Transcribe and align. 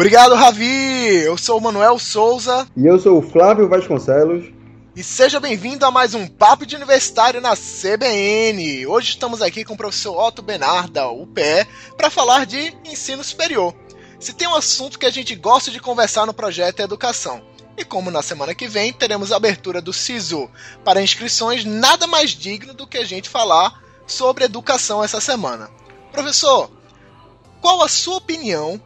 Obrigado, 0.00 0.34
Ravi! 0.34 1.24
Eu 1.26 1.36
sou 1.36 1.58
o 1.58 1.60
Manuel 1.60 1.98
Souza. 1.98 2.66
E 2.74 2.86
eu 2.86 2.98
sou 2.98 3.18
o 3.18 3.22
Flávio 3.22 3.68
Vasconcelos. 3.68 4.46
E 4.96 5.04
seja 5.04 5.38
bem-vindo 5.38 5.84
a 5.84 5.90
mais 5.90 6.14
um 6.14 6.26
Papo 6.26 6.64
de 6.64 6.74
Universitário 6.74 7.38
na 7.38 7.54
CBN. 7.54 8.86
Hoje 8.86 9.10
estamos 9.10 9.42
aqui 9.42 9.62
com 9.62 9.74
o 9.74 9.76
professor 9.76 10.16
Otto 10.18 10.40
Benar, 10.40 10.88
da 10.88 11.10
UPE, 11.10 11.66
para 11.98 12.08
falar 12.08 12.46
de 12.46 12.74
ensino 12.82 13.22
superior. 13.22 13.74
Se 14.18 14.32
tem 14.32 14.48
um 14.48 14.54
assunto 14.54 14.98
que 14.98 15.04
a 15.04 15.10
gente 15.10 15.34
gosta 15.34 15.70
de 15.70 15.78
conversar 15.78 16.24
no 16.24 16.32
projeto 16.32 16.80
é 16.80 16.84
educação. 16.84 17.42
E 17.76 17.84
como 17.84 18.10
na 18.10 18.22
semana 18.22 18.54
que 18.54 18.66
vem 18.66 18.94
teremos 18.94 19.30
a 19.30 19.36
abertura 19.36 19.82
do 19.82 19.92
SISU 19.92 20.50
para 20.82 21.02
inscrições, 21.02 21.62
nada 21.66 22.06
mais 22.06 22.30
digno 22.30 22.72
do 22.72 22.86
que 22.86 22.96
a 22.96 23.04
gente 23.04 23.28
falar 23.28 23.82
sobre 24.06 24.44
educação 24.44 25.04
essa 25.04 25.20
semana. 25.20 25.68
Professor, 26.10 26.70
qual 27.60 27.82
a 27.82 27.88
sua 27.88 28.16
opinião 28.16 28.80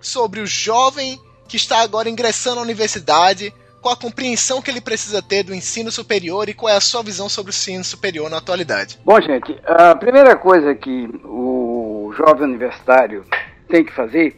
sobre 0.00 0.40
o 0.40 0.46
jovem 0.46 1.20
que 1.46 1.56
está 1.56 1.80
agora 1.80 2.08
ingressando 2.08 2.56
na 2.56 2.62
universidade 2.62 3.52
qual 3.80 3.94
a 3.94 3.96
compreensão 3.96 4.60
que 4.60 4.70
ele 4.70 4.80
precisa 4.80 5.22
ter 5.22 5.42
do 5.42 5.54
ensino 5.54 5.90
superior 5.90 6.48
e 6.48 6.54
qual 6.54 6.72
é 6.72 6.76
a 6.76 6.80
sua 6.80 7.02
visão 7.02 7.28
sobre 7.28 7.50
o 7.50 7.54
ensino 7.54 7.84
superior 7.84 8.28
na 8.28 8.38
atualidade? 8.38 8.98
Bom, 9.04 9.20
gente, 9.20 9.58
a 9.64 9.94
primeira 9.94 10.36
coisa 10.36 10.74
que 10.74 11.08
o 11.24 12.12
jovem 12.16 12.44
universitário 12.44 13.24
tem 13.68 13.84
que 13.84 13.92
fazer 13.92 14.36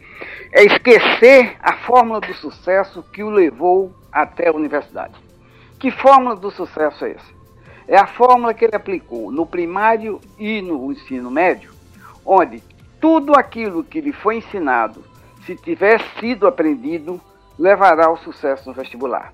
é 0.51 0.63
esquecer 0.63 1.55
a 1.59 1.73
fórmula 1.77 2.21
do 2.21 2.33
sucesso 2.35 3.03
que 3.11 3.23
o 3.23 3.29
levou 3.29 3.93
até 4.11 4.49
a 4.49 4.53
universidade. 4.53 5.15
Que 5.79 5.89
fórmula 5.89 6.35
do 6.35 6.51
sucesso 6.51 7.05
é 7.05 7.11
essa? 7.11 7.41
É 7.87 7.97
a 7.97 8.07
fórmula 8.07 8.53
que 8.53 8.65
ele 8.65 8.75
aplicou 8.75 9.31
no 9.31 9.45
primário 9.45 10.21
e 10.37 10.61
no 10.61 10.91
ensino 10.91 11.31
médio, 11.31 11.71
onde 12.23 12.61
tudo 12.99 13.33
aquilo 13.33 13.83
que 13.83 13.99
lhe 13.99 14.13
foi 14.13 14.37
ensinado, 14.37 15.03
se 15.45 15.55
tivesse 15.55 16.05
sido 16.19 16.47
aprendido, 16.47 17.19
levará 17.57 18.07
ao 18.07 18.17
sucesso 18.17 18.69
no 18.69 18.75
vestibular. 18.75 19.33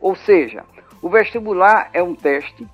Ou 0.00 0.14
seja, 0.14 0.64
o 1.02 1.08
vestibular 1.08 1.90
é 1.92 2.02
um 2.02 2.14
teste 2.14 2.66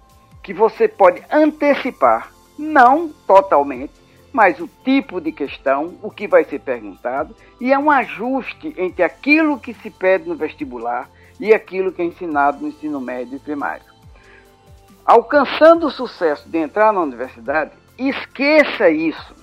que 0.43 0.53
você 0.53 0.87
pode 0.87 1.23
antecipar, 1.31 2.31
não 2.59 3.09
totalmente, 3.27 3.93
mas 4.33 4.59
o 4.61 4.69
tipo 4.85 5.21
de 5.21 5.31
questão, 5.33 5.95
o 6.03 6.11
que 6.11 6.27
vai 6.27 6.45
ser 6.45 6.61
perguntado, 6.61 7.35
e 7.61 7.73
é 7.73 7.79
um 7.79 7.91
ajuste 7.91 8.75
entre 8.77 9.03
aquilo 9.03 9.59
que 9.59 9.73
se 9.75 9.91
pede 9.91 10.29
no 10.29 10.35
vestibular 10.35 11.09
e 11.39 11.55
aquilo 11.55 11.93
que 11.93 12.03
é 12.03 12.05
ensinado 12.05 12.61
no 12.61 12.69
ensino 12.69 13.01
médio 13.01 13.37
e 13.37 13.41
primário. 13.41 13.85
Alcançando 15.05 15.87
o 15.87 15.91
sucesso 15.91 16.49
de 16.49 16.59
entrar 16.59 16.93
na 16.93 17.01
universidade, 17.01 17.73
esqueça 17.99 18.91
isso. 18.91 19.35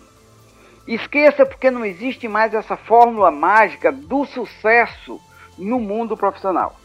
Esqueça 0.88 1.46
porque 1.46 1.70
não 1.70 1.86
existe 1.86 2.28
mais 2.28 2.54
essa 2.54 2.76
fórmula 2.76 3.30
mágica 3.30 3.92
do 3.92 4.26
sucesso 4.26 5.20
no 5.58 5.80
mundo 5.80 6.18
profissional. 6.18 6.76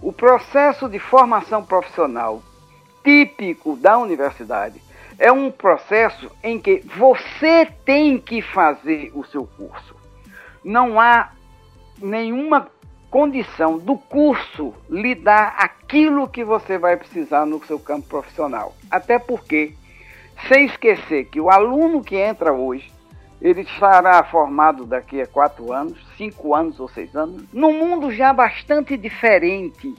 O 0.00 0.12
processo 0.12 0.88
de 0.88 0.98
formação 0.98 1.64
profissional 1.64 2.42
típico 3.02 3.76
da 3.76 3.98
universidade 3.98 4.82
é 5.18 5.30
um 5.32 5.50
processo 5.50 6.30
em 6.42 6.58
que 6.58 6.82
você 6.96 7.66
tem 7.84 8.18
que 8.18 8.42
fazer 8.42 9.10
o 9.14 9.24
seu 9.24 9.46
curso. 9.46 9.94
Não 10.64 11.00
há 11.00 11.30
nenhuma 12.00 12.68
condição 13.10 13.78
do 13.78 13.96
curso 13.96 14.74
lhe 14.88 15.14
dar 15.14 15.54
aquilo 15.58 16.28
que 16.28 16.44
você 16.44 16.78
vai 16.78 16.96
precisar 16.96 17.44
no 17.46 17.64
seu 17.64 17.78
campo 17.78 18.08
profissional. 18.08 18.74
Até 18.90 19.18
porque, 19.18 19.74
sem 20.48 20.66
esquecer 20.66 21.26
que 21.26 21.40
o 21.40 21.50
aluno 21.50 22.02
que 22.02 22.16
entra 22.16 22.52
hoje 22.52 22.90
ele 23.42 23.62
estará 23.62 24.22
formado 24.22 24.86
daqui 24.86 25.20
a 25.20 25.26
quatro 25.26 25.72
anos, 25.72 25.98
cinco 26.16 26.54
anos 26.54 26.78
ou 26.78 26.88
seis 26.88 27.14
anos, 27.16 27.42
num 27.52 27.72
mundo 27.72 28.12
já 28.12 28.32
bastante 28.32 28.96
diferente 28.96 29.92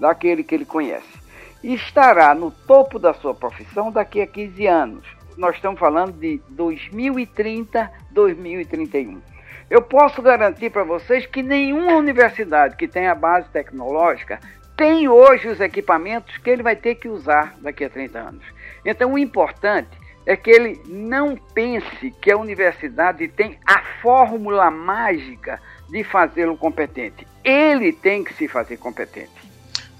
daquele 0.00 0.42
que 0.42 0.54
ele 0.54 0.64
conhece. 0.64 1.18
E 1.62 1.74
estará 1.74 2.34
no 2.34 2.50
topo 2.50 2.98
da 2.98 3.12
sua 3.12 3.34
profissão 3.34 3.92
daqui 3.92 4.22
a 4.22 4.26
15 4.26 4.66
anos. 4.66 5.06
Nós 5.36 5.56
estamos 5.56 5.78
falando 5.78 6.12
de 6.12 6.40
2030, 6.48 7.90
2031. 8.10 9.20
Eu 9.68 9.82
posso 9.82 10.22
garantir 10.22 10.70
para 10.70 10.82
vocês 10.82 11.26
que 11.26 11.42
nenhuma 11.42 11.92
universidade 11.92 12.74
que 12.74 12.88
tenha 12.88 13.14
base 13.14 13.50
tecnológica 13.50 14.40
tem 14.74 15.08
hoje 15.08 15.48
os 15.48 15.60
equipamentos 15.60 16.38
que 16.38 16.48
ele 16.48 16.62
vai 16.62 16.74
ter 16.74 16.94
que 16.94 17.08
usar 17.08 17.54
daqui 17.58 17.84
a 17.84 17.90
30 17.90 18.18
anos. 18.18 18.44
Então, 18.82 19.12
o 19.12 19.18
importante 19.18 19.90
é 20.28 20.36
que 20.36 20.50
ele 20.50 20.82
não 20.86 21.36
pense 21.54 22.10
que 22.20 22.30
a 22.30 22.36
universidade 22.36 23.26
tem 23.28 23.58
a 23.66 23.82
fórmula 24.02 24.70
mágica 24.70 25.58
de 25.88 26.04
fazê-lo 26.04 26.54
competente. 26.54 27.26
Ele 27.42 27.94
tem 27.94 28.22
que 28.22 28.34
se 28.34 28.46
fazer 28.46 28.76
competente 28.76 29.47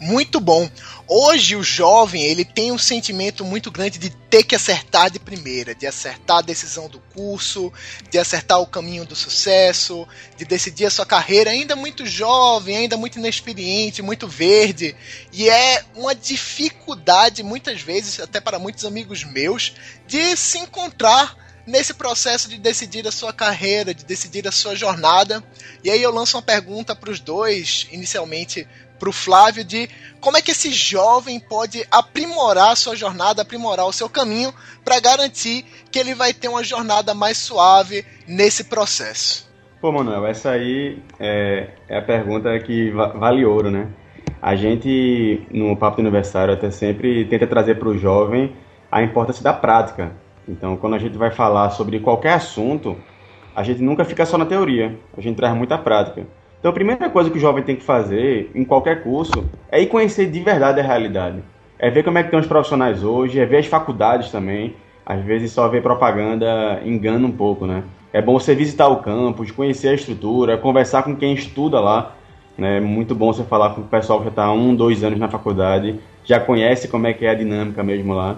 muito 0.00 0.41
bom. 0.41 0.69
Hoje 1.06 1.56
o 1.56 1.62
jovem 1.62 2.22
ele 2.22 2.44
tem 2.44 2.70
um 2.70 2.78
sentimento 2.78 3.44
muito 3.44 3.70
grande 3.70 3.98
de 3.98 4.10
ter 4.10 4.42
que 4.42 4.54
acertar 4.54 5.10
de 5.10 5.19
primeira, 5.19 5.75
de 5.75 5.86
acertar 5.86 6.38
a 6.38 6.42
decisão 6.42 6.88
do 6.88 7.00
curso, 7.14 7.72
de 8.10 8.19
acertar 8.19 8.60
o 8.60 8.66
caminho 8.66 9.04
do 9.04 9.16
sucesso, 9.16 10.06
de 10.37 10.44
decidir 10.44 10.87
a 10.87 10.91
sua 10.91 11.06
carreira. 11.06 11.50
Ainda 11.50 11.75
muito 11.75 12.06
jovem, 12.06 12.76
ainda 12.76 12.97
muito 12.97 13.19
inexperiente, 13.19 14.03
muito 14.03 14.28
verde, 14.28 14.94
e 15.32 15.48
é 15.48 15.82
uma 15.94 16.14
dificuldade 16.14 17.42
muitas 17.42 17.81
vezes, 17.81 18.20
até 18.20 18.41
para 18.41 18.58
muitos 18.58 18.84
amigos 18.84 19.25
meus, 19.25 19.75
de 20.06 20.37
se 20.37 20.58
encontrar 20.58 21.47
nesse 21.69 21.93
processo 21.93 22.49
de 22.49 22.59
decidir 22.59 23.06
a 23.06 23.12
sua 23.12 23.33
carreira, 23.33 23.95
de 23.95 24.05
decidir 24.05 24.49
a 24.49 24.53
sua 24.53 24.75
jornada. 24.75 25.45
E 25.84 25.91
aí 25.91 26.03
eu 26.03 26.11
lanço 26.11 26.37
uma 26.37 26.43
pergunta 26.43 26.97
para 26.97 27.11
os 27.11 27.21
dois, 27.21 27.87
inicialmente 27.93 28.67
para 28.99 29.09
o 29.09 29.12
Flávio 29.12 29.62
de 29.62 29.89
como 30.21 30.37
é 30.37 30.43
que 30.43 30.51
esse 30.51 30.73
jovem 30.73 31.39
pode 31.39 31.87
aprimorar 31.91 32.73
a 32.73 32.77
sua 32.77 32.97
jornada, 32.97 33.43
aprimorar 33.43 33.87
o 33.87 33.93
seu 33.93 34.09
caminho 34.09 34.53
para 34.84 34.99
garantir 34.99 35.65
que 35.93 35.99
ele 35.99 36.15
vai 36.15 36.33
ter 36.33 36.49
uma 36.49 36.65
jornada 36.65 37.15
mais 37.15 37.39
suave 37.39 38.05
nesse 38.27 38.65
processo. 38.65 39.49
Pô, 39.81 39.93
Manuel, 39.93 40.27
essa 40.27 40.50
aí 40.50 41.00
é, 41.21 41.69
é 41.89 41.99
a 41.99 42.03
pergunta 42.03 42.59
que 42.59 42.91
vale 42.91 43.45
ouro, 43.45 43.71
né? 43.71 43.87
A 44.43 44.56
gente, 44.56 45.47
no 45.53 45.77
Papo 45.77 46.00
Universitário, 46.00 46.55
até 46.55 46.71
sempre 46.71 47.25
tenta 47.27 47.47
trazer 47.47 47.79
para 47.79 47.89
o 47.89 47.97
jovem 47.97 48.56
a 48.91 49.03
importância 49.03 49.43
da 49.43 49.53
prática. 49.53 50.12
Então, 50.48 50.76
quando 50.76 50.94
a 50.94 50.98
gente 50.98 51.19
vai 51.19 51.31
falar 51.31 51.70
sobre 51.70 52.00
qualquer 52.00 52.32
assunto, 52.32 52.97
a 53.54 53.62
gente 53.62 53.82
nunca 53.82 54.04
fica 54.04 54.25
só 54.25 54.38
na 54.38 54.47
teoria, 54.47 54.98
a 55.16 55.20
gente 55.20 55.36
traz 55.36 55.54
muita 55.54 55.76
prática. 55.76 56.26
Então 56.59 56.70
a 56.70 56.75
primeira 56.75 57.09
coisa 57.09 57.31
que 57.31 57.38
o 57.38 57.41
jovem 57.41 57.62
tem 57.62 57.76
que 57.76 57.84
fazer 57.84 58.50
em 58.54 58.64
qualquer 58.64 59.03
curso 59.03 59.44
é 59.70 59.81
ir 59.81 59.87
conhecer 59.87 60.26
de 60.26 60.41
verdade 60.41 60.81
a 60.81 60.82
realidade. 60.82 61.42
É 61.78 61.88
ver 61.88 62.03
como 62.03 62.19
é 62.19 62.22
que 62.22 62.28
estão 62.28 62.41
os 62.41 62.47
profissionais 62.47 63.04
hoje, 63.04 63.38
é 63.38 63.47
ver 63.47 63.58
as 63.58 63.66
faculdades 63.66 64.31
também. 64.31 64.75
Às 65.06 65.25
vezes 65.25 65.53
só 65.53 65.69
ver 65.69 65.82
propaganda 65.82 66.81
engana 66.84 67.26
um 67.26 67.31
pouco, 67.31 67.64
né? 67.64 67.84
É 68.12 68.20
bom 68.20 68.38
você 68.38 68.54
visitar 68.54 68.88
o 68.88 68.97
campus, 68.97 69.50
conhecer 69.50 69.88
a 69.88 69.94
estrutura, 69.94 70.58
conversar 70.58 71.03
com 71.03 71.14
quem 71.14 71.32
estuda 71.32 71.78
lá. 71.78 72.12
Né? 72.56 72.78
É 72.78 72.81
muito 72.81 73.14
bom 73.14 73.32
você 73.32 73.44
falar 73.44 73.70
com 73.70 73.82
o 73.82 73.84
pessoal 73.84 74.19
que 74.19 74.25
já 74.25 74.31
está 74.31 74.53
um, 74.53 74.75
dois 74.75 75.04
anos 75.04 75.19
na 75.19 75.28
faculdade, 75.28 76.00
já 76.25 76.41
conhece 76.41 76.88
como 76.88 77.06
é 77.06 77.12
que 77.12 77.25
é 77.25 77.31
a 77.31 77.34
dinâmica 77.34 77.82
mesmo 77.82 78.14
lá. 78.14 78.37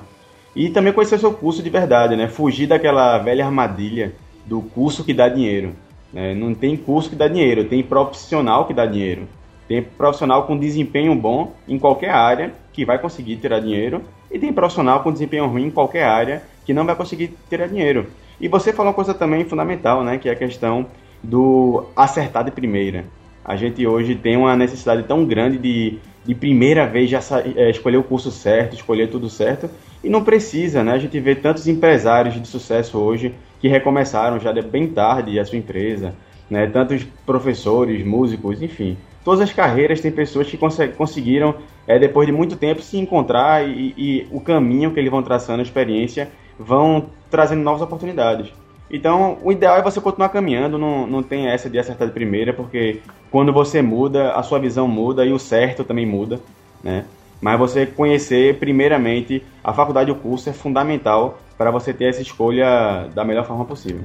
E 0.55 0.69
também 0.71 0.93
conhecer 0.93 1.15
o 1.17 1.19
seu 1.19 1.33
curso 1.33 1.63
de 1.63 1.71
verdade, 1.71 2.17
né? 2.17 2.29
Fugir 2.29 2.67
daquela 2.67 3.19
velha 3.19 3.45
armadilha 3.45 4.13
do 4.47 4.61
curso 4.61 5.05
que 5.05 5.15
dá 5.15 5.29
dinheiro. 5.29 5.75
É, 6.15 6.35
não 6.35 6.55
tem 6.55 6.77
curso 6.77 7.09
que 7.09 7.17
dá 7.17 7.29
dinheiro, 7.29 7.65
tem 7.65 7.83
profissional 7.83 8.67
que 8.67 8.75
dá 8.75 8.85
dinheiro. 8.85 9.29
Tem 9.69 9.81
profissional 9.81 10.45
com 10.45 10.59
desempenho 10.59 11.15
bom 11.15 11.53
em 11.69 11.79
qualquer 11.79 12.11
área 12.11 12.53
que 12.73 12.85
vai 12.85 12.99
conseguir 12.99 13.37
tirar 13.37 13.61
dinheiro, 13.61 14.03
e 14.31 14.39
tem 14.39 14.53
profissional 14.53 15.01
com 15.01 15.13
desempenho 15.13 15.47
ruim 15.47 15.67
em 15.67 15.71
qualquer 15.71 16.05
área 16.05 16.43
que 16.65 16.73
não 16.73 16.85
vai 16.85 16.95
conseguir 16.95 17.35
tirar 17.49 17.69
dinheiro. 17.69 18.07
E 18.41 18.49
você 18.49 18.73
falou 18.73 18.91
uma 18.91 18.95
coisa 18.95 19.13
também 19.13 19.45
fundamental, 19.45 20.03
né, 20.03 20.19
que 20.19 20.29
é 20.29 20.33
a 20.33 20.37
questão 20.37 20.87
do 21.23 21.85
acertar 21.95 22.45
de 22.45 22.51
primeira. 22.51 23.05
A 23.45 23.57
gente 23.57 23.87
hoje 23.87 24.15
tem 24.15 24.37
uma 24.37 24.55
necessidade 24.57 25.03
tão 25.05 25.25
grande 25.25 25.59
de, 25.59 25.99
de 26.25 26.35
primeira 26.35 26.87
vez 26.87 27.09
já 27.09 27.21
é, 27.57 27.71
escolher 27.71 27.97
o 27.97 28.03
curso 28.03 28.31
certo, 28.31 28.75
escolher 28.75 29.09
tudo 29.09 29.31
certo, 29.31 29.71
e 30.03 30.09
não 30.09 30.23
precisa, 30.23 30.83
né? 30.83 30.93
A 30.93 30.99
gente 30.99 31.19
vê 31.21 31.35
tantos 31.35 31.67
empresários 31.67 32.41
de 32.41 32.47
sucesso 32.47 32.99
hoje 32.99 33.35
que 33.61 33.69
recomeçaram 33.69 34.39
já 34.39 34.53
bem 34.63 34.89
tarde 34.89 35.39
a 35.39 35.45
sua 35.45 35.59
empresa, 35.59 36.15
né? 36.49 36.67
Tantos 36.67 37.05
professores, 37.25 38.05
músicos, 38.05 38.63
enfim. 38.63 38.97
Todas 39.25 39.41
as 39.41 39.53
carreiras 39.53 40.01
têm 40.01 40.11
pessoas 40.11 40.49
que 40.49 40.59
conseguiram, 40.97 41.55
é, 41.87 41.99
depois 41.99 42.27
de 42.27 42.33
muito 42.33 42.57
tempo, 42.57 42.81
se 42.81 42.97
encontrar 42.97 43.69
e, 43.69 43.95
e 43.97 44.29
o 44.31 44.41
caminho 44.41 44.93
que 44.93 44.99
eles 44.99 45.11
vão 45.11 45.23
traçando, 45.23 45.61
a 45.61 45.63
experiência, 45.63 46.31
vão 46.59 47.07
trazendo 47.31 47.63
novas 47.63 47.83
oportunidades. 47.83 48.51
Então, 48.91 49.39
o 49.43 49.53
ideal 49.53 49.77
é 49.77 49.83
você 49.83 50.01
continuar 50.01 50.31
caminhando, 50.31 50.77
não, 50.77 51.07
não 51.07 51.23
tem 51.23 51.49
essa 51.49 51.71
de 51.71 51.79
acertar 51.79 52.09
de 52.09 52.13
primeira, 52.15 52.53
porque 52.53 53.01
quando 53.31 53.53
você 53.53 53.81
muda, 53.81 54.33
a 54.33 54.43
sua 54.43 54.59
visão 54.59 54.89
muda 54.89 55.25
e 55.25 55.33
o 55.33 55.39
certo 55.39 55.85
também 55.85 56.05
muda, 56.05 56.41
né? 56.83 57.05
Mas 57.41 57.59
você 57.59 57.87
conhecer, 57.87 58.59
primeiramente, 58.59 59.43
a 59.63 59.73
faculdade 59.73 60.11
e 60.11 60.13
o 60.13 60.17
curso 60.17 60.51
é 60.51 60.53
fundamental 60.53 61.39
para 61.57 61.71
você 61.71 61.95
ter 61.95 62.07
essa 62.07 62.21
escolha 62.21 63.09
da 63.15 63.25
melhor 63.25 63.47
forma 63.47 63.65
possível. 63.65 64.03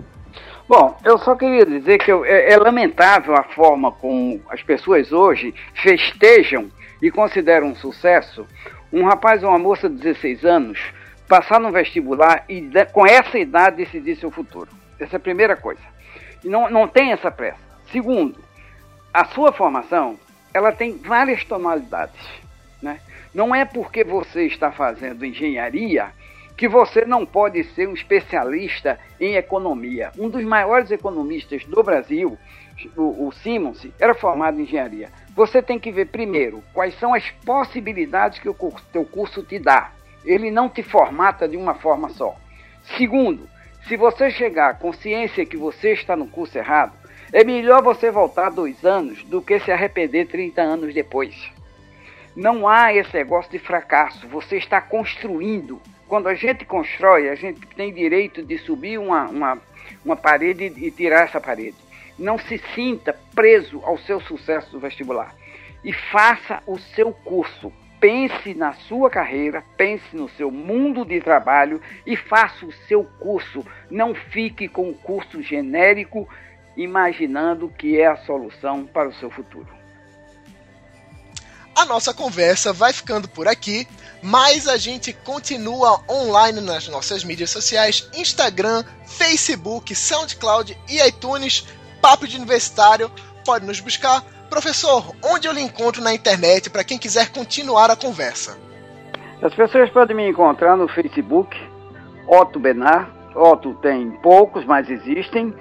Bom, 0.69 0.97
eu 1.03 1.17
só 1.17 1.35
queria 1.35 1.65
dizer 1.65 1.97
que 1.97 2.11
eu, 2.11 2.23
é, 2.23 2.53
é, 2.53 2.57
lamentável 2.57 3.35
a 3.35 3.43
forma 3.43 3.91
como 3.91 4.39
as 4.49 4.63
pessoas 4.63 5.11
hoje 5.11 5.53
festejam 5.73 6.67
e 7.01 7.11
consideram 7.11 7.67
um 7.67 7.75
sucesso 7.75 8.45
um 8.91 9.03
rapaz 9.03 9.43
ou 9.43 9.49
uma 9.49 9.59
moça 9.59 9.89
de 9.89 9.97
16 9.97 10.45
anos 10.45 10.79
passar 11.27 11.59
no 11.59 11.71
vestibular 11.71 12.45
e 12.47 12.69
com 12.91 13.05
essa 13.05 13.37
idade 13.37 13.77
decidir 13.77 14.15
seu 14.17 14.31
futuro. 14.31 14.69
Essa 14.99 15.15
é 15.15 15.17
a 15.17 15.19
primeira 15.19 15.55
coisa. 15.55 15.81
E 16.43 16.47
não, 16.47 16.69
não 16.69 16.87
tem 16.87 17.11
essa 17.11 17.31
pressa. 17.31 17.59
Segundo, 17.91 18.39
a 19.13 19.25
sua 19.25 19.51
formação 19.51 20.17
ela 20.53 20.71
tem 20.71 20.97
várias 20.97 21.43
tonalidades. 21.43 22.21
Né? 22.81 22.99
Não 23.33 23.53
é 23.53 23.65
porque 23.65 24.03
você 24.03 24.45
está 24.45 24.71
fazendo 24.71 25.25
engenharia 25.25 26.13
que 26.55 26.67
você 26.69 27.03
não 27.03 27.25
pode 27.25 27.63
ser 27.73 27.87
um 27.87 27.93
especialista 27.93 28.97
em 29.19 29.35
economia. 29.35 30.11
Um 30.17 30.29
dos 30.29 30.43
maiores 30.43 30.89
economistas 30.89 31.65
do 31.65 31.83
Brasil, 31.83 32.37
o, 32.95 33.27
o 33.27 33.31
Simons, 33.33 33.85
era 33.99 34.15
formado 34.15 34.59
em 34.59 34.63
engenharia. 34.63 35.09
Você 35.35 35.61
tem 35.61 35.77
que 35.77 35.91
ver 35.91 36.07
primeiro 36.07 36.63
quais 36.73 36.97
são 36.97 37.13
as 37.13 37.29
possibilidades 37.45 38.39
que 38.39 38.47
o 38.47 38.55
teu 38.93 39.03
curso 39.03 39.43
te 39.43 39.59
dá. 39.59 39.91
Ele 40.25 40.49
não 40.49 40.67
te 40.67 40.81
formata 40.81 41.47
de 41.47 41.55
uma 41.55 41.75
forma 41.75 42.09
só. 42.09 42.35
Segundo, 42.97 43.47
se 43.87 43.95
você 43.95 44.31
chegar 44.31 44.71
à 44.71 44.73
consciência 44.73 45.45
que 45.45 45.55
você 45.55 45.93
está 45.93 46.15
no 46.15 46.27
curso 46.27 46.57
errado, 46.57 46.93
é 47.31 47.43
melhor 47.43 47.83
você 47.83 48.09
voltar 48.09 48.49
dois 48.49 48.83
anos 48.83 49.23
do 49.23 49.41
que 49.41 49.59
se 49.59 49.71
arrepender 49.71 50.27
30 50.27 50.61
anos 50.61 50.93
depois. 50.93 51.51
Não 52.35 52.67
há 52.67 52.93
esse 52.93 53.13
negócio 53.13 53.51
de 53.51 53.59
fracasso. 53.59 54.27
Você 54.27 54.57
está 54.57 54.81
construindo. 54.81 55.81
Quando 56.07 56.27
a 56.27 56.35
gente 56.35 56.65
constrói, 56.65 57.29
a 57.29 57.35
gente 57.35 57.61
tem 57.75 57.93
direito 57.93 58.43
de 58.43 58.57
subir 58.57 58.97
uma, 58.97 59.25
uma, 59.25 59.57
uma 60.03 60.15
parede 60.15 60.73
e 60.77 60.91
tirar 60.91 61.23
essa 61.23 61.39
parede. 61.39 61.77
Não 62.17 62.37
se 62.37 62.57
sinta 62.73 63.17
preso 63.33 63.81
ao 63.83 63.97
seu 63.99 64.19
sucesso 64.19 64.71
do 64.71 64.79
vestibular. 64.79 65.33
E 65.83 65.93
faça 65.93 66.61
o 66.65 66.77
seu 66.77 67.11
curso 67.11 67.71
pense 67.99 68.53
na 68.53 68.73
sua 68.73 69.09
carreira, 69.09 69.63
pense 69.77 70.15
no 70.15 70.29
seu 70.29 70.51
mundo 70.51 71.05
de 71.05 71.19
trabalho 71.21 71.81
e 72.05 72.15
faça 72.15 72.65
o 72.65 72.73
seu 72.87 73.03
curso. 73.19 73.65
Não 73.89 74.13
fique 74.13 74.67
com 74.67 74.89
o 74.89 74.93
curso 74.93 75.41
genérico 75.41 76.27
imaginando 76.77 77.69
que 77.69 77.99
é 77.99 78.07
a 78.07 78.17
solução 78.17 78.85
para 78.85 79.09
o 79.09 79.13
seu 79.13 79.29
futuro. 79.29 79.67
A 81.75 81.83
nossa 81.83 82.13
conversa 82.13 82.71
vai 82.71 82.93
ficando 82.93 83.27
por 83.27 83.49
aqui, 83.49 83.85
mas 84.21 84.65
a 84.65 84.77
gente 84.77 85.11
continua 85.11 86.01
online 86.09 86.61
nas 86.61 86.87
nossas 86.87 87.23
mídias 87.23 87.49
sociais: 87.49 88.07
Instagram, 88.13 88.83
Facebook, 89.05 89.93
SoundCloud 89.93 90.77
e 90.87 91.05
iTunes. 91.05 91.65
Papo 92.01 92.27
de 92.27 92.37
Universitário, 92.37 93.11
pode 93.45 93.65
nos 93.65 93.79
buscar 93.79 94.23
Professor, 94.49 95.13
onde 95.23 95.47
eu 95.47 95.53
lhe 95.53 95.61
encontro 95.61 96.01
na 96.01 96.13
internet 96.13 96.69
para 96.69 96.83
quem 96.83 96.97
quiser 96.97 97.31
continuar 97.31 97.89
a 97.89 97.95
conversa? 97.95 98.57
As 99.41 99.53
pessoas 99.53 99.89
podem 99.89 100.15
me 100.15 100.29
encontrar 100.29 100.77
no 100.77 100.87
Facebook, 100.87 101.55
Otto 102.27 102.59
Benar. 102.59 103.11
Otto 103.35 103.73
tem 103.81 104.11
poucos, 104.21 104.63
mas 104.65 104.89
existem. 104.89 105.53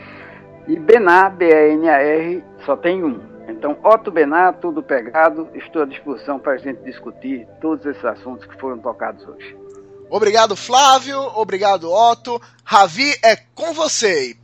E 0.69 0.79
Benar, 0.79 1.31
B-A-N-A-R, 1.31 2.45
só 2.65 2.77
tem 2.77 3.03
um. 3.03 3.21
Então, 3.49 3.77
Otto 3.83 4.11
Benar, 4.11 4.55
tudo 4.55 4.83
pegado, 4.83 5.49
estou 5.55 5.83
à 5.83 5.87
disposição 5.87 6.39
para 6.39 6.53
a 6.53 6.57
gente 6.57 6.83
discutir 6.83 7.47
todos 7.61 7.85
esses 7.85 8.05
assuntos 8.05 8.47
que 8.47 8.59
foram 8.61 8.79
tocados 8.79 9.27
hoje. 9.27 9.57
Obrigado, 10.09 10.55
Flávio. 10.55 11.19
Obrigado, 11.35 11.91
Otto. 11.91 12.41
Ravi, 12.65 13.13
é 13.23 13.37
com 13.55 13.73
você. 13.73 14.37